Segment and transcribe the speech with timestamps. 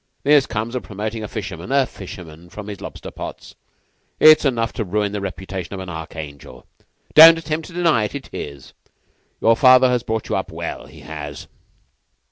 [0.23, 3.53] "This comes of promoting a fisherman a fisherman from his lobster pots.
[4.19, 6.65] It's enough to ruin the reputation of an archangel.
[7.13, 8.15] Don't attempt to deny it.
[8.15, 8.73] It is!
[9.41, 10.87] Your father has brought you up well.
[10.87, 11.47] He has.